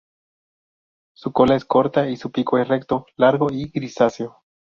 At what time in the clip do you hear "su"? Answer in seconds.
1.13-1.31, 2.17-2.31